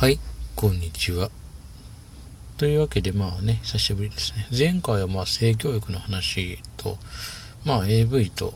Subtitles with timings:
[0.00, 0.18] はい、
[0.56, 1.30] こんにちは。
[2.56, 4.46] というわけで、まあね、久しぶりですね。
[4.50, 6.96] 前回はまあ性教育の話と、
[7.66, 8.54] まあ AV と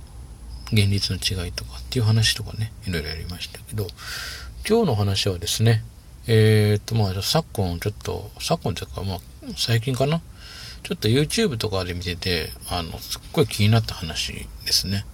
[0.73, 3.89] 現実の違いとかっていう話とかね、いろいろやりましたけど、
[4.67, 5.85] 今日の話はですね、
[6.27, 9.19] えー、っとまあ昨今ちょっと、昨今というかまあ
[9.55, 10.23] 最近かな、
[10.83, 15.05] ちょっと YouTube とかで見てて、あの、すっごい気になった話ですね。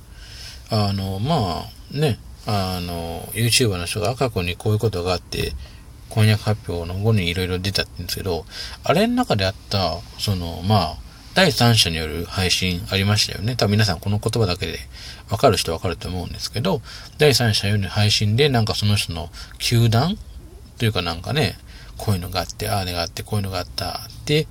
[0.70, 5.54] あの、まあね、あの、YouTuber の人が過去にこういうことがあって、
[6.10, 8.44] 婚約発表の後にいろいろ出たんですけど、
[8.84, 10.96] あれの中であった、その、まあ、
[11.34, 13.54] 第三者による配信ありましたよね。
[13.56, 14.78] 多分皆さんこの言葉だけで
[15.30, 16.82] わかる人わかると思うんですけど、
[17.18, 20.18] 第三者による配信でなんかその人の球団
[20.78, 21.56] というかなんかね、
[21.96, 24.48] こういうのがあって、ああれがあって、こういうのがあったって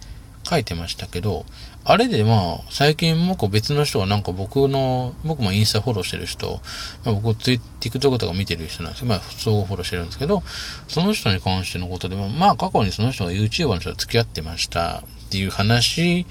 [0.50, 1.46] 書いてましたけど、
[1.90, 6.62] あれでまあ、最近もこう別の人がなんか僕の、僕もインスタフォローしてる人、
[7.04, 10.44] まあ、僕ツイ TikTok とか見てる人なんですけど、まあ、相互フォローしてるんですけど、
[10.88, 16.28] その人に関してのことでも、まあ過去にその人が YouTuber の人と付き合ってましたっていう話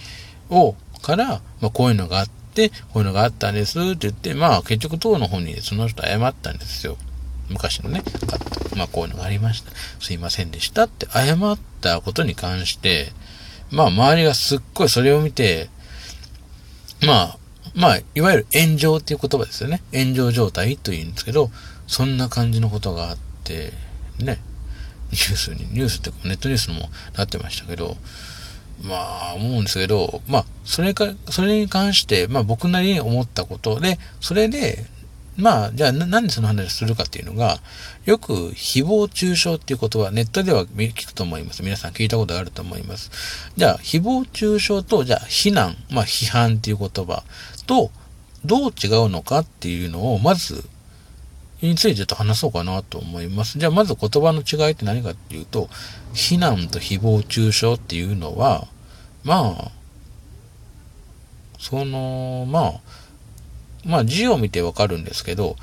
[0.49, 6.97] を、から、まあこういうのがあって、こういうのがあったんですって言って、まあ結局当の本人でその人謝ったんですよ。
[7.49, 8.05] 昔のね、
[8.77, 9.73] まあこういうのがありました。
[9.99, 13.11] すいませんでしたって謝ったことに関して、
[13.71, 15.69] まあ周りがすっごいそれを見て、
[17.07, 17.39] まあ、
[17.75, 19.83] まあ、いわゆる炎上っていう言葉ですよね。
[19.93, 21.51] 炎上状態というんですけど、
[21.87, 23.73] そんな感じのことがあって、
[24.19, 24.39] ね、
[25.11, 27.97] ニュースに、ニュースってネットニュースにもなってましたけど、
[28.83, 34.87] まあ、思うんですけど、まあ、それか、それに関して、まあ僕なりに思ったことで、それで、
[35.39, 37.61] まあ、じゃあなんでその話をするかっていうのが、
[38.05, 41.63] よく誹謗中傷っていう言葉、ネットでは聞くと思います。
[41.63, 43.53] 皆さん聞いたことあると思います。
[43.57, 47.23] じゃあ、誹謗中傷と、じゃあ、非難、まあ、批判っていう言葉
[47.67, 47.93] と、
[48.45, 50.65] どう違うのかっていうのを、まず、
[51.63, 53.61] についてちょっと話そうかなと思います。
[53.61, 55.69] じゃあ、まず言葉の違いって何かっていうと、
[56.15, 58.67] 非難と誹謗中傷っていうのは、
[59.23, 59.71] まあ、
[61.61, 62.81] その、まあ、
[63.85, 65.57] まあ字を見てわかるんですけど、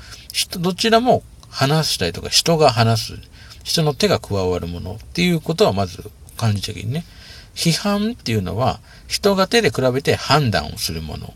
[0.58, 3.18] どちらも話したりとか人が話す、
[3.64, 7.04] 人の手が加わるものっていうことはまず感じ的にね。
[7.54, 11.34] 批判っていうのは人が手で比べて判断をするもの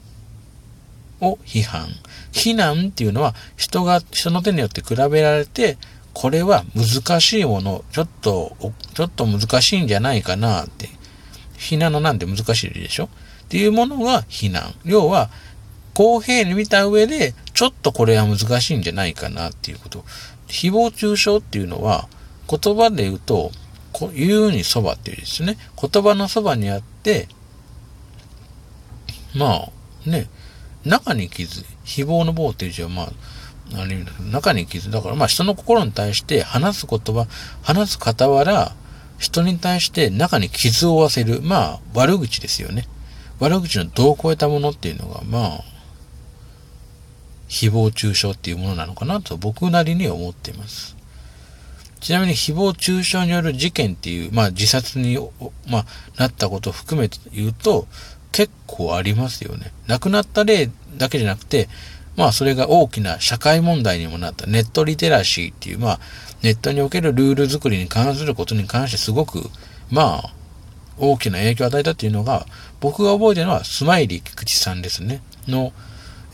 [1.20, 1.88] を批判。
[2.32, 5.78] 非難っていうのは人が、人の手によって比べられて、
[6.12, 8.56] これは難しいもの、ちょっと、
[8.94, 10.88] ちょっと難しいんじゃないかなって。
[11.56, 13.08] 非難のなんて難しいでしょっ
[13.48, 14.74] ていうものが非難。
[14.84, 15.30] 要は、
[15.94, 20.04] 公平に見た上で、ちょっとこれは難しいんじゃないかなっていうこと。
[20.48, 22.08] 誹謗中傷っていうのは、
[22.48, 23.50] 言葉で言うと、
[24.14, 25.56] 言うにそばっていうですね。
[25.80, 27.28] 言葉のそばにあって、
[29.34, 29.68] ま
[30.06, 30.28] あ、ね、
[30.84, 33.10] 中に傷、誹謗の棒っていう字はまあ、
[33.74, 34.90] あれ中に傷。
[34.90, 37.26] だからまあ人の心に対して話す言葉、
[37.62, 38.74] 話す傍ら、
[39.18, 41.40] 人に対して中に傷を負わせる。
[41.42, 42.86] まあ、悪口ですよね。
[43.38, 45.64] 悪口の度を超えたものっていうのが、まあ、
[47.50, 50.97] 誹謗中傷っていうものなのかなと僕なりに思っています。
[52.00, 55.19] ちなみに誹謗中傷による事件っていう、まあ自殺に、
[55.69, 57.87] まあ、なったことを含めて言うと、
[58.33, 59.72] 結構ありますよね。
[59.88, 61.69] 亡くなった例だけじゃなくて、
[62.16, 66.00] まあそれが大きな社会問題にもなったネットリテラシーっていう、まあ
[66.43, 69.50] ネットにおけるルール作りに関することに関してすごく、
[69.91, 70.32] まあ
[70.99, 72.47] 大きな影響を与えたっていうのが、
[72.81, 75.21] 僕が覚えてるのはスマイリー菊池さんですね。
[75.49, 75.72] の、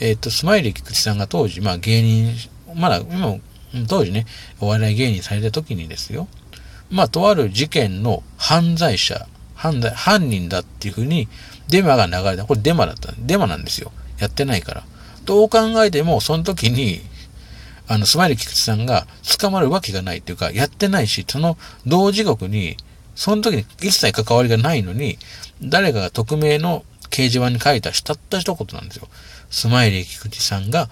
[0.01, 2.35] えっ、ー、と、スマイリー菊池さんが当時、まあ芸人、
[2.75, 3.37] まだ、今、
[3.89, 4.27] 当時ね、
[4.61, 6.29] お笑い芸人された時にですよ。
[6.91, 11.29] まあ、とある事件の犯罪者、犯罪、犯人だっていうふうに、
[11.69, 12.45] デマが流れた。
[12.45, 13.13] これデマだった。
[13.19, 13.91] デマなんですよ。
[14.19, 14.85] やってないから。
[15.25, 17.01] どう考えても、その時に、
[17.89, 19.07] あの、スマイル菊池さんが
[19.39, 22.77] 捕まるわけがないっていうか、やってないし、その同時刻に、
[23.15, 25.19] その時に一切関わりがないのに、
[25.63, 26.85] 誰かが匿名の
[27.17, 29.09] 掲示板に書いたしたった一言なんですよ。
[29.49, 30.91] スマイリー菊池さんが、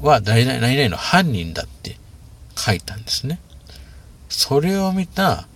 [0.00, 1.96] は誰々何々の犯人だって
[2.56, 3.38] 書いたんですね。
[4.28, 5.46] それを見た、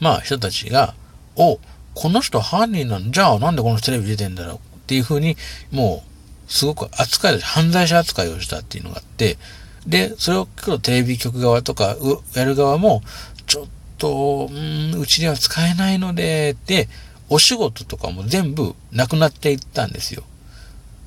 [0.00, 0.94] まあ人たちが、
[1.36, 1.58] お、
[1.94, 5.36] この人犯人なんじゃあなんでこの人テレビ出てんだろうっていうふうに、
[5.70, 9.38] もう、すごく扱い、犯罪者扱いをしたっていうのがあって、
[9.86, 11.96] で、それを聞くとテレビ局側とか、
[12.34, 13.02] やる側も、
[13.46, 13.66] ちょっ
[13.98, 16.88] と、うん、うちでは使えないので、で、
[17.28, 20.24] お仕事とかも全部なくなっていったんですよ。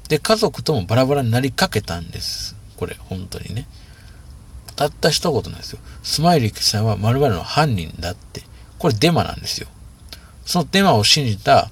[0.09, 2.55] で、家族ともバラバラになりかけたんです。
[2.77, 3.67] これ、本当にね。
[4.75, 5.79] たった一言なんですよ。
[6.03, 8.43] スマイリーさんは〇〇の犯人だって。
[8.77, 9.67] これデマなんですよ。
[10.45, 11.71] そのデマを信じた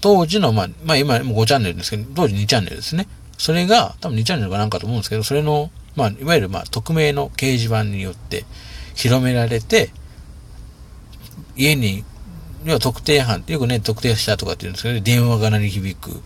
[0.00, 3.06] 当時の、まあ、まあ今も5チャンネルですけど、当時2チャンネルですね。
[3.36, 8.44] それが、多分2チャンネルかなんかと思うんですけど、それの、まあ、いわゆるまあ、匿名の掲示板によって
[8.94, 9.90] 広められて、
[11.56, 12.04] 家に、
[12.64, 16.20] 要は特定犯ってよくね、特定したとかって言うんですけど、電話が鳴り響く、も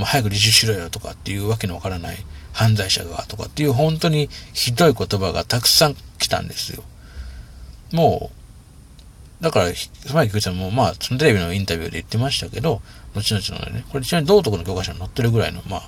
[0.00, 2.16] う早く自首しろよとかっていうわけのわからない
[2.52, 6.82] 犯罪者がとかっていう本当にひどい言葉がたくさん来たんですよ。
[7.92, 8.30] も
[9.40, 12.80] う、だから、つまり菊池さんも、まあ、そのテレビのインタビューで言ってましたけど、
[13.14, 15.82] 後々のね、これちなみに道徳の教科書に載ってるぐらいの、まあ、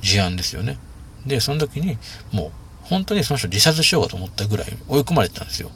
[0.00, 0.78] 事案ですよね。
[1.26, 1.96] で、その時に、
[2.30, 2.50] もう、
[2.82, 5.70] 本当にその人自殺しようかと思ったぐらい追い込まれてたんですよ。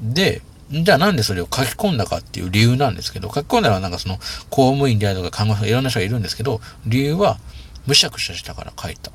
[0.00, 4.18] で、じゃあなんでそれを書き込んだかっていう理由なんですけど、書き込んだのはなんかその
[4.50, 7.38] 公務員であるとか看護師とかいろんな人がいるんですけど、理由は
[7.86, 9.12] むしゃくしゃしたから書いた。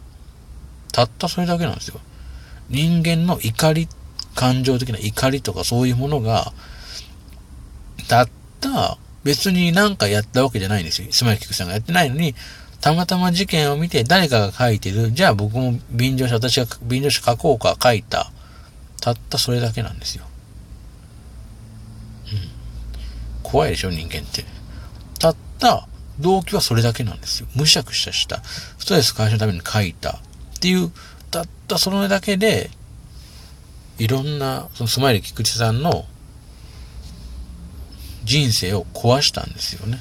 [0.94, 2.00] たったそれだけなんですよ。
[2.70, 3.88] 人間の怒り、
[4.36, 6.54] 感情的な怒りとかそういうものが、
[8.08, 8.30] たっ
[8.62, 11.08] た別になんかやったわけじゃないんですよ。
[11.12, 12.34] スマイルキクさんがやってないのに、
[12.80, 15.12] たまたま事件を見て誰かが書いてる。
[15.12, 18.32] じゃあ僕も便乗車、私が便乗車書こうか書いた。
[19.02, 20.26] たったそれだけなんですよ。
[22.32, 23.41] うん。
[23.52, 24.46] 怖いでしょ、人間って。
[25.20, 25.88] たった
[26.20, 27.48] 動機はそれだけなんですよ。
[27.56, 28.42] むしゃくしゃした。
[28.44, 30.12] ストレス解消のために書いた。
[30.12, 30.92] っていう、
[31.32, 32.70] たったそれだけで、
[33.98, 36.06] いろんな、そのスマイル菊池さんの
[38.24, 40.00] 人生を壊したんですよね。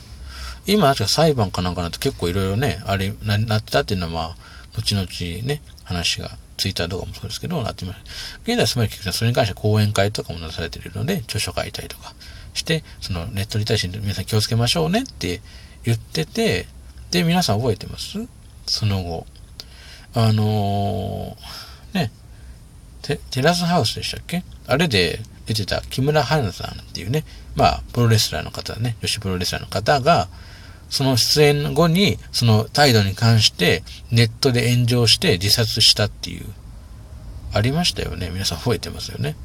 [0.67, 4.37] 今、確か裁判かなんかなって結構いろいろね、あれな、なってたっていうのはまあ、
[4.77, 5.07] 後々
[5.47, 8.01] ね、話が、ツイッターとかもそうですけど、なってます。
[8.45, 12.15] 現在、つまり聞くそれに関して講演会とかもなされているので、著書書いたりとか
[12.55, 15.41] して、そのネットに対して皆さん気をつけましょうねって
[15.85, 16.67] 言ってて、
[17.11, 18.19] で、皆さん覚えてます？
[18.67, 19.27] その後。
[20.13, 22.11] あのー、ね、
[23.03, 24.43] テテラスハウスでしたっけ？
[24.67, 27.25] あれで出てた木村花さんっていうね、
[27.55, 30.29] まあ、プロレスラーの方ね、女子プロレスラーの方が、
[30.89, 36.47] その出演後に、その態度に関してネットで炎上して自殺したっていう、
[37.53, 38.31] ありましたよね。
[38.33, 39.37] 皆さん覚えてますよね？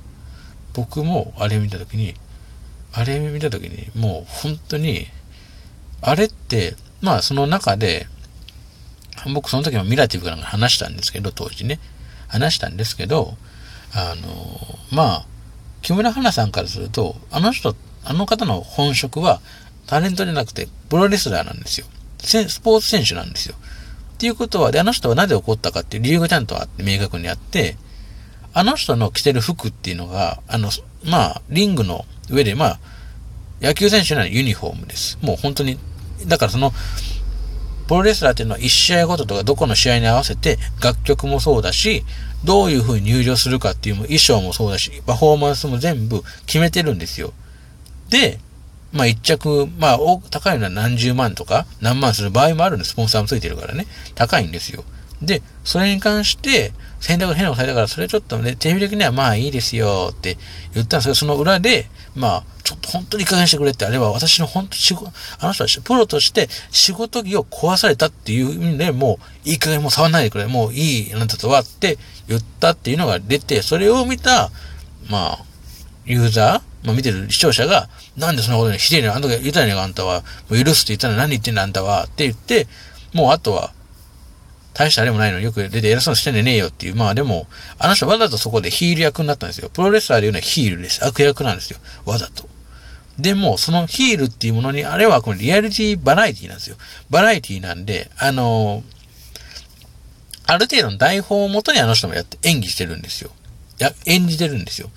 [0.74, 2.16] 僕もあれ見たときに、
[2.96, 5.08] あれ見たときに、もう本当に、
[6.02, 8.08] あれって、まあその中で、
[9.34, 11.80] 僕その時もミラティブかなんか話したんですけど、当時ね。
[12.28, 13.36] 話したんですけど、
[13.94, 15.26] あの、まあ、
[15.82, 19.42] 木村花さんからすると、あの人、あの方の本職は
[19.88, 21.88] タレントじゃなくて、プロレスラーなんですよ。
[22.20, 23.56] スポーツ選手なんですよ。
[24.14, 27.78] っていうことは、で、あの人はなぜ怒ったかっていう理由がちゃんとあって、明確にあって、
[28.54, 30.70] あの人の着てる服っていうのが、あの、
[31.04, 32.80] まあ、リングの上で、まあ、
[33.62, 35.18] 野球選手ならユニフォームです。
[35.22, 35.78] もう本当に、
[36.28, 36.72] だからその、
[37.88, 42.04] プロレスラーっていうのは1試合ごととかどこの試合に合わせて楽曲もそうだし、
[42.44, 47.34] どういう風に入場するかっていう衣装もそうだし、パフォーマンスも全部決めてるんですよ。
[48.10, 48.40] で、
[48.92, 50.00] まあ一着、まあ
[50.32, 53.86] 高いのは何十万とか何万する場合もあるんで、スポンサーもついてるからね。
[54.16, 54.84] 高いんですよ。
[55.22, 60.38] で、それに関して、選択変なことされたから、それちょっとね、テレビ的にはまあいいですよって
[60.74, 71.98] 言ったんですけど、その裏で、まあ、ちょっと本当に加減してくれって、あれは私の本当仕事、あの人はプロとして仕事着を壊されたっていう意味でもう、いい加減もう触んないでくれ、もういい、あなたとはって
[72.28, 74.52] 言ったっていうのが出て、それを見た、
[75.10, 75.40] まあ、
[76.06, 80.22] ユーザー、まあ見てる視聴者が、なんでそんなことにひでえねあんたが言ったんやあんたは。
[80.50, 82.06] もう許すって言ったら何言ってんだあんたは。
[82.06, 82.68] って言って、
[83.14, 83.74] もうあとは、
[84.76, 86.96] 大したあれもないのによく出て偉そうにしてんねえよっていう。
[86.96, 87.48] まあでも、
[87.80, 89.70] あの人わざとそこでヒール役になったんですよ。
[89.70, 91.04] プロレスラーで言うのはヒールです。
[91.06, 91.80] 悪役なんですよ。
[92.06, 92.48] わざと。
[93.18, 96.76] でも、そのヒールっていうものに、あれはこのリアリティバラエティなんですよ。
[97.10, 98.84] バラエティなんで、あの
[100.48, 103.32] ある程度の台本をもとにあの人もやって演技してるんですよ。
[103.80, 104.90] や、演じてるんですよ。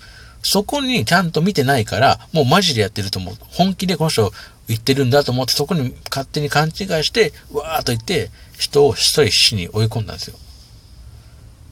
[0.43, 3.35] そこにちゃんと見てないから、もうマジでやってると思う。
[3.49, 4.31] 本気でこの人
[4.67, 10.37] 言ってるんだと思って、そこに勝手に勘違いして、わーっと言って、人を一人死に追い込んだんですよ。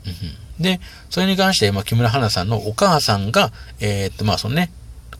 [0.08, 0.80] うん、で、
[1.10, 3.52] それに関して、まあ、木村花さんのお母さんが、
[3.82, 4.72] えー、っと、まあ、そのね、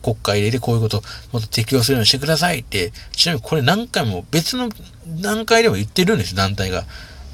[0.02, 4.70] 国会でこういうことをもっと適用するようにしてくださいって、ちなみにこれ何回も別の
[5.20, 6.84] 段階でも言ってるんです、団体が。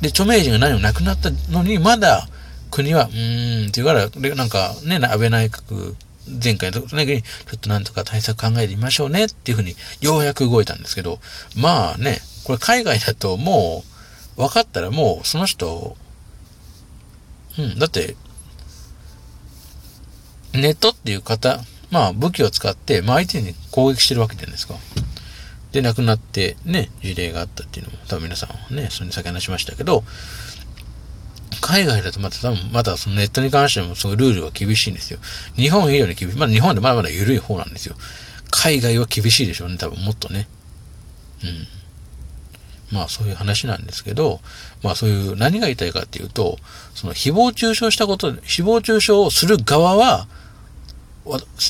[0.01, 2.29] で、著名人が何もなくなったのに、まだ
[2.71, 5.95] 国は、うーん、って言うから、なんかね、安倍内閣、
[6.43, 11.21] 前回の時に、ちょっとなんとか対策考えてみましょうねっていうふうに、ようやく動いたんですけど、
[11.57, 13.94] まあね、これ海外だともう、
[14.37, 15.97] 分かったらもう、その人、
[17.59, 18.17] うん、だって、
[20.53, 21.61] ネットっていう方、
[21.91, 24.75] まあ武器を使って、まあ相手に攻撃してるわけじゃないですか。
[25.73, 30.05] で、亡くなってね、事例があったっていうのも、多分皆さんはね、それに先話しましたけど、
[31.61, 35.19] 海外だとまた多分、まだそのネットに関してもそういうルールは厳しいんですよ。
[35.57, 36.37] 日本以上に厳しい。
[36.37, 37.97] まだ日本でまだまだ緩い方なんですよ。
[38.51, 40.49] 海外は厳しいでしょうね、多分もっとね。
[41.43, 41.67] うん。
[42.95, 44.41] まあそういう話なんですけど、
[44.83, 46.59] まあそういう何が言いたいかっていうと、
[46.95, 50.29] その誹謗中傷したこと、誹謗中傷をする側は、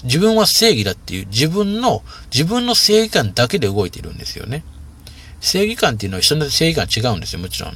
[0.05, 2.03] 自分は正義だっていう自分の、
[2.33, 4.65] 自分の正義感だけで動いてるんですよね。
[5.41, 7.75] 正義感っていうのは人の正義感違うんですよ、もちろん。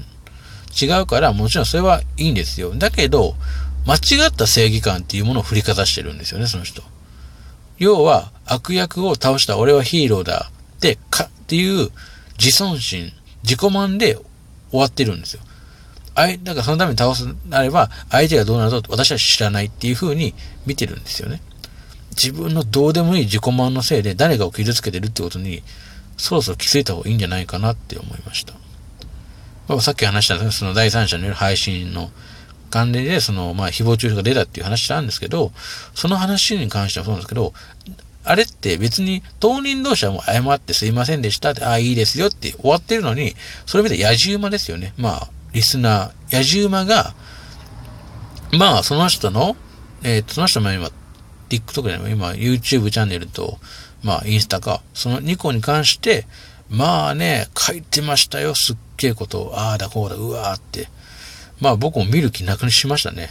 [0.81, 2.75] 違うから、もちろんそれはいいんですよ。
[2.75, 3.35] だけど、
[3.87, 6.83] 間違った正義感っていうものを振りかざしてるんですよね、その人。
[7.79, 11.91] 要は、悪役を倒した俺はヒーローだってか、っていう
[12.39, 14.19] 自尊心、自己満で
[14.71, 15.43] 終わってるんですよ。
[16.15, 20.35] あい、だからそのために倒すなれば、相手がどうなると私は知らないっていう風に
[20.67, 21.41] 見てるんですよね。
[22.11, 25.63] 自分のどうでもいい自己満のせいで誰かを傷つけてるってことに、
[26.17, 28.55] そろそろ気づいた方がいいんじゃないかなって思いました。
[29.69, 32.11] まあ、さっき話したんですけどその第三者による配信の
[32.71, 35.53] 関連で、その、まあ、誹謗中傷が出たっていう話なんですけど、
[35.95, 37.53] その話に関してはそうなんですけど、
[38.29, 44.93] あれって別に当人同士はもう謝ってすいませんでしたって、ああ、いいですよって終わってるのに、それ見て野じ馬ですよね。
[44.99, 47.15] まあ、リスナー、野じ馬が、
[48.53, 49.57] まあ、その人の、
[50.03, 50.91] えっ、ー、と、その人も今、
[51.49, 53.59] TikTok でも今、YouTube チャンネルと、
[54.03, 56.27] まあ、インスタか、その2個に関して、
[56.69, 59.59] まあね、書いてましたよ、すっげえことを。
[59.59, 60.89] ああだこうだ、うわーって。
[61.61, 63.31] まあ僕も見る気なくしましたね。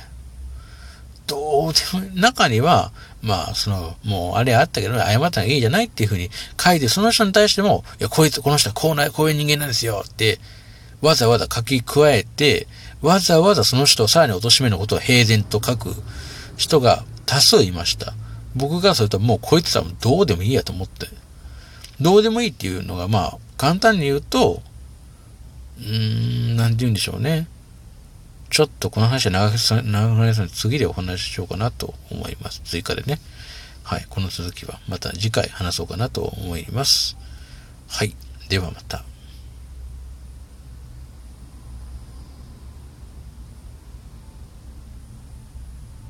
[1.27, 2.91] どうでも、中には、
[3.22, 6.29] まあ、その、もうあれあったけど、謝ったらいいじゃないっていうふうに
[6.60, 10.39] 書いて、その人に対しても、いや、こいつ、この人はこうな、こういう人間なんですよって、
[11.01, 12.67] わざわざ書き加えて、
[13.01, 15.93] わざわざその人をさらに貶めのことを平然と書く
[16.55, 18.13] 人が多数いました。
[18.55, 21.07] 僕がそれともうこいつはどうでもいいやと思って。
[22.00, 24.62] どうでもいいっていうのが、まあ、簡単に言うと、
[25.79, 27.48] うーん、なんて言うんでしょうね。
[28.50, 32.62] ちょっとこの話は長くなりますので次でお話ししようかなと思います。
[32.63, 33.20] 追加でね。
[33.84, 34.06] はい。
[34.10, 37.18] この続きはまた次回話そうかなと思います。
[37.88, 38.16] はい。
[38.50, 39.04] ではまた。